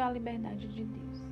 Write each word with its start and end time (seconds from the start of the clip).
viva 0.00 0.06
a 0.06 0.12
liberdade 0.12 0.66
de 0.68 0.84
Deus. 0.84 1.22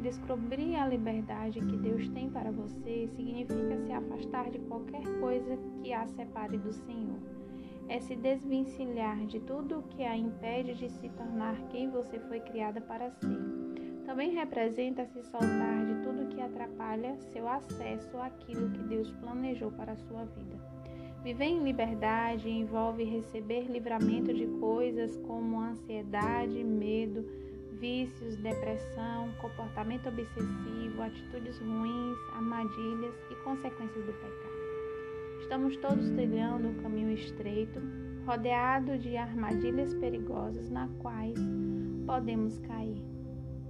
Descobrir 0.00 0.76
a 0.76 0.86
liberdade 0.86 1.60
que 1.60 1.76
Deus 1.76 2.08
tem 2.08 2.30
para 2.30 2.50
você 2.50 3.08
significa 3.14 3.76
se 3.84 3.92
afastar 3.92 4.50
de 4.50 4.58
qualquer 4.60 5.02
coisa 5.20 5.58
que 5.82 5.92
a 5.92 6.06
separe 6.06 6.56
do 6.56 6.72
Senhor. 6.72 7.18
É 7.88 8.00
se 8.00 8.16
desvencilhar 8.16 9.26
de 9.26 9.38
tudo 9.40 9.78
o 9.78 9.82
que 9.82 10.02
a 10.02 10.16
impede 10.16 10.74
de 10.74 10.88
se 10.88 11.08
tornar 11.10 11.56
quem 11.68 11.90
você 11.90 12.18
foi 12.20 12.40
criada 12.40 12.80
para 12.80 13.10
ser. 13.10 13.38
Também 14.06 14.32
representa 14.32 15.04
se 15.06 15.22
soltar 15.22 15.84
de 15.84 16.02
tudo 16.02 16.28
que 16.34 16.40
atrapalha 16.40 17.16
seu 17.32 17.46
acesso 17.48 18.16
àquilo 18.18 18.70
que 18.70 18.82
Deus 18.84 19.10
planejou 19.12 19.70
para 19.72 19.92
a 19.92 19.96
sua 19.96 20.24
vida. 20.24 20.56
Viver 21.22 21.46
em 21.46 21.62
liberdade 21.62 22.48
envolve 22.48 23.04
receber 23.04 23.64
livramento 23.70 24.32
de 24.32 24.46
coisas 24.58 25.16
como 25.18 25.60
ansiedade, 25.60 26.62
medo, 26.62 27.24
vícios, 27.80 28.36
depressão, 28.36 29.30
comportamento 29.40 30.08
obsessivo, 30.08 31.02
atitudes 31.02 31.58
ruins, 31.58 32.18
armadilhas 32.34 33.14
e 33.30 33.34
consequências 33.36 34.04
do 34.04 34.12
pecado. 34.12 34.56
Estamos 35.40 35.76
todos 35.76 36.10
trilhando 36.10 36.68
um 36.68 36.74
caminho 36.82 37.12
estreito, 37.12 37.80
rodeado 38.26 38.98
de 38.98 39.16
armadilhas 39.16 39.94
perigosas 39.94 40.68
na 40.70 40.88
quais 41.00 41.38
podemos 42.06 42.58
cair. 42.60 43.02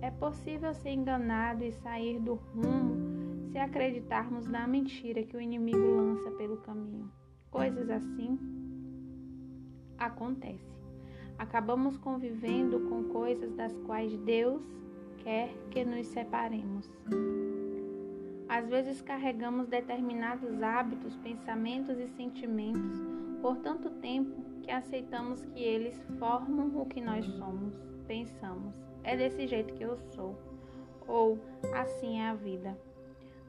É 0.01 0.11
possível 0.11 0.73
ser 0.75 0.91
enganado 0.91 1.65
e 1.65 1.73
sair 1.73 2.21
do 2.21 2.35
rumo 2.35 3.51
se 3.51 3.59
acreditarmos 3.59 4.47
na 4.47 4.67
mentira 4.67 5.23
que 5.23 5.37
o 5.37 5.41
inimigo 5.41 5.97
lança 5.97 6.31
pelo 6.33 6.59
caminho. 6.59 7.11
Coisas 7.51 7.89
assim 7.91 8.39
acontecem 9.99 10.76
acabamos 11.39 11.97
convivendo 11.97 12.81
com 12.89 13.05
coisas 13.05 13.53
das 13.55 13.77
quais 13.87 14.17
Deus 14.19 14.63
quer 15.19 15.53
que 15.71 15.85
nos 15.85 16.07
separemos. 16.09 16.91
Às 18.49 18.69
vezes 18.69 19.03
carregamos 19.03 19.67
determinados 19.67 20.63
hábitos, 20.63 21.17
pensamentos 21.17 21.99
e 21.99 22.07
sentimentos 22.09 23.01
por 23.43 23.57
tanto 23.57 23.91
tempo 23.91 24.43
que 24.63 24.71
aceitamos 24.71 25.45
que 25.47 25.63
eles 25.63 26.01
formam 26.19 26.81
o 26.81 26.87
que 26.87 27.01
nós 27.01 27.25
somos, 27.25 27.75
pensamos. 28.07 28.75
É 29.05 29.17
desse 29.17 29.47
jeito 29.47 29.75
que 29.75 29.85
eu 29.85 29.97
sou, 29.97 30.37
ou 31.07 31.39
assim 31.75 32.19
é 32.19 32.29
a 32.29 32.35
vida. 32.35 32.77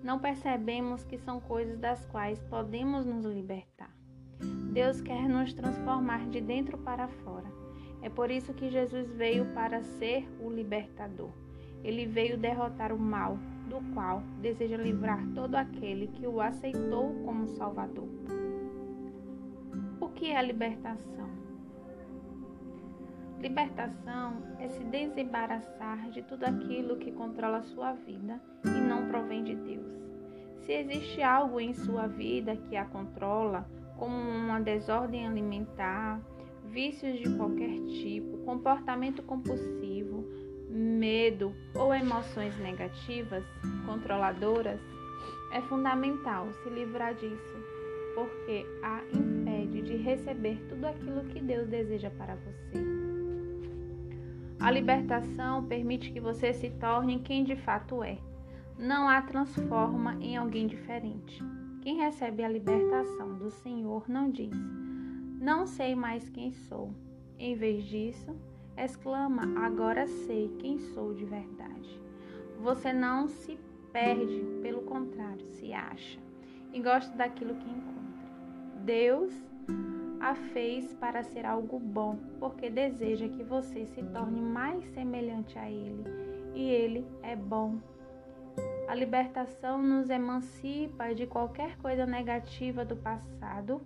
Não 0.04 0.20
percebemos 0.20 1.04
que 1.04 1.18
são 1.18 1.40
coisas 1.40 1.80
das 1.80 2.06
quais 2.06 2.40
podemos 2.44 3.06
nos 3.06 3.26
libertar. 3.26 3.92
Deus 4.72 5.02
quer 5.02 5.28
nos 5.28 5.54
transformar 5.54 6.28
de 6.30 6.40
dentro 6.42 6.78
para 6.78 7.08
fora. 7.08 7.67
É 8.02 8.10
por 8.10 8.30
isso 8.30 8.54
que 8.54 8.70
Jesus 8.70 9.12
veio 9.12 9.46
para 9.54 9.82
ser 9.82 10.28
o 10.40 10.50
libertador. 10.50 11.32
Ele 11.84 12.06
veio 12.06 12.38
derrotar 12.38 12.94
o 12.94 13.00
mal, 13.00 13.38
do 13.68 13.82
qual 13.94 14.22
deseja 14.42 14.78
livrar 14.78 15.26
todo 15.36 15.56
aquele 15.56 16.08
que 16.08 16.26
o 16.26 16.40
aceitou 16.40 17.14
como 17.26 17.48
Salvador. 17.48 18.08
O 20.00 20.08
que 20.10 20.32
é 20.32 20.38
a 20.38 20.42
libertação? 20.42 21.28
Libertação 23.40 24.42
é 24.60 24.68
se 24.68 24.84
desembaraçar 24.86 26.10
de 26.10 26.24
tudo 26.24 26.44
aquilo 26.46 26.98
que 26.98 27.12
controla 27.12 27.62
sua 27.62 27.94
vida 27.94 28.42
e 28.66 28.82
não 28.82 29.08
provém 29.08 29.44
de 29.44 29.56
Deus. 29.56 29.86
Se 30.62 30.72
existe 30.72 31.22
algo 31.22 31.60
em 31.60 31.74
sua 31.74 32.08
vida 32.08 32.56
que 32.56 32.76
a 32.76 32.86
controla, 32.86 33.70
como 33.96 34.16
uma 34.16 34.60
desordem 34.60 35.28
alimentar, 35.28 36.20
vícios 36.72 37.20
de 37.20 37.30
qualquer 37.36 37.80
tipo, 37.88 38.38
comportamento 38.40 39.22
compulsivo, 39.24 40.26
medo 40.70 41.54
ou 41.74 41.94
emoções 41.94 42.58
negativas, 42.60 43.44
controladoras, 43.86 44.80
é 45.52 45.62
fundamental 45.62 46.48
se 46.64 46.70
livrar 46.70 47.14
disso, 47.16 47.58
porque 48.14 48.66
a 48.84 49.02
impede 49.14 49.82
de 49.82 49.96
receber 49.98 50.62
tudo 50.70 50.86
aquilo 50.86 51.24
que 51.26 51.40
Deus 51.40 51.68
deseja 51.68 52.10
para 52.12 52.36
você. 52.36 52.98
A 54.60 54.72
libertação 54.72 55.64
permite 55.66 56.12
que 56.12 56.20
você 56.20 56.54
se 56.54 56.70
torne 56.72 57.20
quem 57.20 57.44
de 57.44 57.56
fato 57.56 58.04
é, 58.04 58.18
não 58.78 59.08
a 59.08 59.22
transforma 59.22 60.16
em 60.20 60.36
alguém 60.36 60.68
diferente. 60.68 61.42
Quem 61.82 61.98
recebe 61.98 62.44
a 62.44 62.50
libertação 62.50 63.38
do 63.38 63.50
Senhor 63.50 64.04
não 64.10 64.30
diz: 64.30 64.54
não 65.40 65.68
sei 65.68 65.96
mais 65.96 66.28
quem 66.30 66.52
sou. 66.52 66.92
Em 67.38 67.56
vez 67.56 67.84
disso, 67.84 68.36
exclama: 68.76 69.44
Agora 69.64 70.08
sei 70.08 70.50
quem 70.60 70.80
sou 70.80 71.14
de 71.14 71.26
verdade. 71.26 72.02
Você 72.60 72.92
não 72.92 73.28
se 73.28 73.58
perde, 73.94 74.44
pelo 74.62 74.82
contrário, 74.82 75.46
se 75.46 75.74
acha 75.74 76.20
e 76.74 76.82
gosta 76.82 77.16
daquilo 77.16 77.56
que 77.56 77.70
encontra. 77.70 78.28
Deus 78.84 79.34
a 80.20 80.34
fez 80.34 80.94
para 80.96 81.24
ser 81.24 81.46
algo 81.46 81.80
bom, 81.80 82.18
porque 82.40 82.70
deseja 82.70 83.28
que 83.30 83.44
você 83.44 83.86
se 83.86 84.02
torne 84.04 84.42
mais 84.42 84.84
semelhante 84.86 85.58
a 85.60 85.70
Ele, 85.70 86.04
e 86.56 86.70
Ele 86.70 87.06
é 87.22 87.36
bom. 87.36 87.78
A 88.88 88.96
libertação 88.96 89.84
nos 89.84 90.10
emancipa 90.10 91.14
de 91.14 91.28
qualquer 91.28 91.78
coisa 91.78 92.06
negativa 92.06 92.84
do 92.84 92.96
passado 92.96 93.80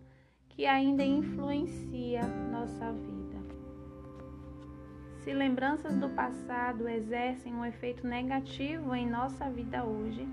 que 0.62 0.68
ainda 0.68 1.04
influencia 1.04 2.22
nossa 2.52 2.92
vida. 2.92 3.40
Se 5.22 5.34
lembranças 5.34 5.98
do 5.98 6.08
passado 6.10 6.88
exercem 6.88 7.52
um 7.52 7.66
efeito 7.66 8.06
negativo 8.06 8.94
em 8.94 9.10
nossa 9.10 9.50
vida 9.50 9.84
hoje, 9.84 10.24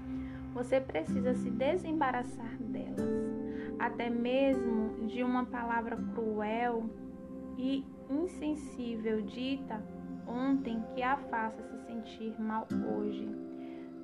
você 0.53 0.83
precisa 0.83 1.33
se 1.33 1.49
desembaraçar 1.49 2.59
delas, 2.61 3.09
até 3.79 4.11
mesmo 4.11 5.07
de 5.07 5.23
uma 5.23 5.47
palavra 5.47 5.97
cruel 6.15 6.91
e 7.57 7.87
insensível 8.11 9.23
dita 9.23 9.83
ontem 10.27 10.85
que 10.95 11.03
a 11.03 11.17
faça 11.17 11.63
se 11.63 11.87
sentir 11.87 12.39
mal 12.39 12.69
hoje. 12.95 13.48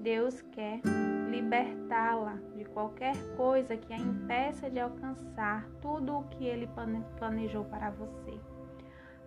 Deus 0.05 0.43
quer 0.53 0.83
libertá-la 1.31 2.39
de 2.55 2.67
qualquer 2.67 3.17
coisa 3.39 3.75
que 3.75 3.91
a 3.91 3.97
impeça 3.97 4.69
de 4.69 4.79
alcançar 4.79 5.67
tudo 5.81 6.19
o 6.19 6.25
que 6.25 6.45
ele 6.45 6.69
planejou 7.17 7.65
para 7.65 7.89
você. 7.89 8.39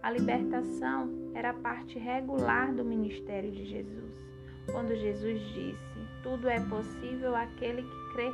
A 0.04 0.12
libertação 0.12 1.32
era 1.34 1.52
parte 1.52 1.98
regular 1.98 2.76
do 2.76 2.86
ministério 2.86 3.52
de 3.52 3.66
Jesus. 3.66 4.24
Quando 4.72 4.96
Jesus 4.96 5.42
disse: 5.56 6.00
Tudo 6.22 6.48
é 6.48 6.60
possível 6.60 7.36
àquele 7.36 7.82
que 7.82 8.14
crê, 8.14 8.32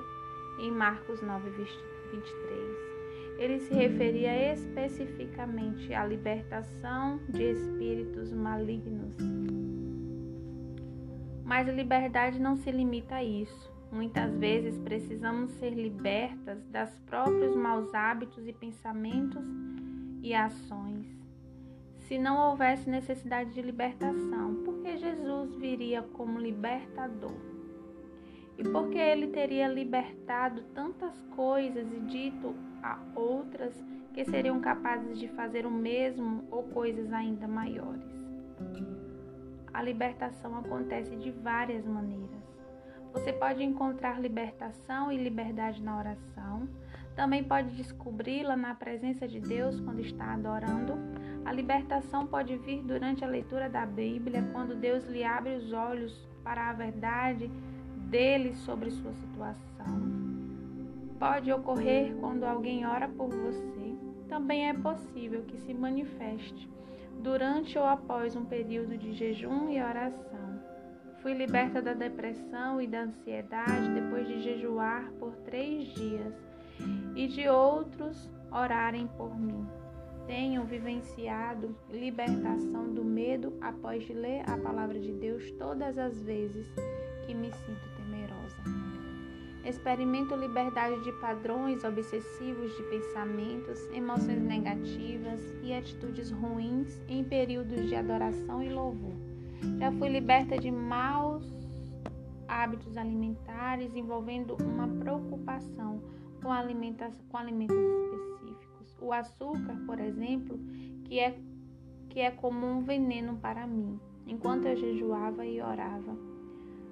em 0.59 0.69
Marcos 0.69 1.21
9, 1.21 1.49
23. 1.49 3.39
Ele 3.39 3.59
se 3.61 3.73
referia 3.73 4.51
especificamente 4.51 5.93
à 5.93 6.05
libertação 6.05 7.21
de 7.29 7.51
espíritos 7.51 8.33
malignos 8.33 9.15
mas 11.53 11.69
a 11.69 11.71
liberdade 11.71 12.41
não 12.41 12.55
se 12.55 12.71
limita 12.71 13.17
a 13.17 13.23
isso. 13.23 13.71
Muitas 13.91 14.35
vezes 14.37 14.75
precisamos 14.79 15.51
ser 15.59 15.69
libertas 15.69 16.57
das 16.71 16.89
próprios 17.05 17.55
maus 17.55 17.93
hábitos 17.93 18.47
e 18.47 18.51
pensamentos 18.51 19.45
e 20.23 20.33
ações. 20.33 21.05
Se 22.07 22.17
não 22.17 22.49
houvesse 22.49 22.89
necessidade 22.89 23.53
de 23.53 23.61
libertação, 23.61 24.63
por 24.65 24.81
que 24.81 24.97
Jesus 24.97 25.55
viria 25.57 26.01
como 26.01 26.39
libertador? 26.39 27.37
E 28.57 28.63
por 28.63 28.89
que 28.89 28.97
ele 28.97 29.27
teria 29.27 29.67
libertado 29.67 30.63
tantas 30.73 31.21
coisas 31.35 31.85
e 31.93 31.99
dito 31.99 32.55
a 32.81 32.97
outras 33.13 33.79
que 34.11 34.25
seriam 34.25 34.59
capazes 34.59 35.19
de 35.19 35.27
fazer 35.27 35.67
o 35.67 35.71
mesmo 35.71 36.47
ou 36.49 36.63
coisas 36.63 37.13
ainda 37.13 37.47
maiores? 37.47 38.11
A 39.73 39.81
libertação 39.81 40.55
acontece 40.57 41.15
de 41.15 41.31
várias 41.31 41.85
maneiras. 41.85 42.43
Você 43.11 43.31
pode 43.33 43.63
encontrar 43.63 44.19
libertação 44.19 45.11
e 45.11 45.17
liberdade 45.17 45.81
na 45.81 45.97
oração, 45.97 46.67
também 47.15 47.43
pode 47.43 47.75
descobri-la 47.75 48.55
na 48.55 48.73
presença 48.73 49.27
de 49.27 49.39
Deus 49.39 49.79
quando 49.79 49.99
está 49.99 50.33
adorando. 50.33 50.93
A 51.45 51.51
libertação 51.51 52.25
pode 52.25 52.57
vir 52.57 52.81
durante 52.81 53.23
a 53.23 53.27
leitura 53.27 53.69
da 53.69 53.85
Bíblia, 53.85 54.49
quando 54.51 54.75
Deus 54.75 55.05
lhe 55.07 55.23
abre 55.23 55.55
os 55.55 55.71
olhos 55.71 56.27
para 56.43 56.69
a 56.69 56.73
verdade 56.73 57.51
dele 58.09 58.55
sobre 58.55 58.89
sua 58.89 59.13
situação. 59.13 60.01
Pode 61.19 61.51
ocorrer 61.51 62.15
quando 62.15 62.43
alguém 62.43 62.85
ora 62.85 63.07
por 63.07 63.29
você. 63.29 63.95
Também 64.27 64.69
é 64.69 64.73
possível 64.73 65.43
que 65.43 65.57
se 65.57 65.73
manifeste 65.73 66.67
durante 67.21 67.77
ou 67.77 67.85
após 67.85 68.35
um 68.35 68.45
período 68.45 68.97
de 68.97 69.13
jejum 69.13 69.69
e 69.69 69.81
oração. 69.81 70.61
Fui 71.21 71.33
liberta 71.33 71.81
da 71.81 71.93
depressão 71.93 72.81
e 72.81 72.87
da 72.87 73.03
ansiedade 73.03 73.93
depois 73.93 74.27
de 74.27 74.41
jejuar 74.41 75.09
por 75.19 75.35
três 75.37 75.85
dias 75.93 76.33
e 77.15 77.27
de 77.27 77.47
outros 77.47 78.29
orarem 78.51 79.07
por 79.17 79.39
mim. 79.39 79.65
tenho 80.27 80.63
vivenciado 80.63 81.75
libertação 81.89 82.93
do 82.93 83.03
medo 83.03 83.57
após 83.61 84.07
ler 84.09 84.41
a 84.49 84.57
palavra 84.57 84.99
de 84.99 85.11
Deus 85.11 85.51
todas 85.51 85.97
as 85.97 86.21
vezes 86.21 86.65
que 87.25 87.33
me 87.33 87.51
sinto. 87.51 87.92
Experimento 89.63 90.35
liberdade 90.35 91.01
de 91.03 91.11
padrões 91.13 91.83
obsessivos 91.85 92.75
de 92.75 92.83
pensamentos, 92.83 93.79
emoções 93.93 94.41
negativas 94.41 95.39
e 95.63 95.73
atitudes 95.73 96.31
ruins 96.31 97.01
em 97.07 97.23
períodos 97.23 97.87
de 97.87 97.95
adoração 97.95 98.61
e 98.61 98.69
louvor. 98.69 99.13
Já 99.79 99.89
fui 99.93 100.09
liberta 100.09 100.57
de 100.57 100.69
maus 100.69 101.45
hábitos 102.45 102.97
alimentares 102.97 103.95
envolvendo 103.95 104.57
uma 104.61 104.87
preocupação 104.87 106.01
com, 106.41 106.49
com 107.29 107.37
alimentos 107.37 107.77
específicos. 107.77 108.97
O 108.99 109.13
açúcar, 109.13 109.77
por 109.85 109.99
exemplo, 109.99 110.59
que 111.05 111.19
é, 111.19 111.37
que 112.09 112.19
é 112.19 112.31
como 112.31 112.65
um 112.65 112.81
veneno 112.81 113.37
para 113.37 113.65
mim, 113.65 113.97
enquanto 114.27 114.65
eu 114.65 114.75
jejuava 114.75 115.45
e 115.45 115.61
orava. 115.61 116.17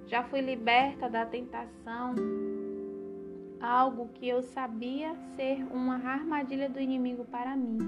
Já 0.06 0.22
fui 0.24 0.40
liberta 0.40 1.08
da 1.08 1.24
tentação, 1.24 2.14
algo 3.62 4.08
que 4.08 4.28
eu 4.28 4.42
sabia 4.42 5.14
ser 5.36 5.64
uma 5.72 5.94
armadilha 5.94 6.68
do 6.68 6.80
inimigo 6.80 7.24
para 7.24 7.56
mim, 7.56 7.78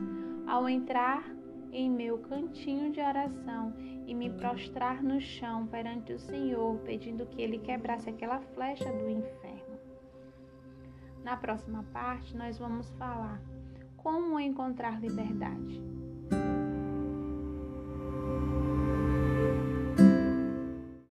ao 0.47 0.69
entrar 0.69 1.29
em 1.73 1.91
meu 1.91 2.19
cantinho 2.19 2.93
de 2.93 3.01
oração 3.01 3.75
e 4.07 4.15
me 4.15 4.31
prostrar 4.31 5.03
no 5.03 5.21
chão 5.21 5.67
perante 5.67 6.13
o 6.13 6.19
Senhor, 6.19 6.79
pedindo 6.81 7.27
que 7.27 7.43
Ele 7.43 7.59
quebrasse 7.59 8.09
aquela 8.09 8.39
flecha 8.39 8.91
do 8.93 9.11
inferno. 9.11 9.79
Na 11.25 11.37
próxima 11.37 11.83
parte, 11.93 12.37
nós 12.37 12.59
vamos 12.59 12.89
falar 12.91 13.43
como 13.97 14.39
encontrar 14.39 15.01
liberdade. 15.01 15.94